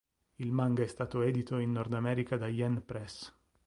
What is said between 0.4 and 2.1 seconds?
manga è stato edito in Nord